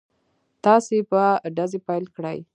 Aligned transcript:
تاسې 0.63 0.97
به 1.09 1.23
ډزې 1.55 1.79
پيل 1.87 2.05
کړئ. 2.15 2.39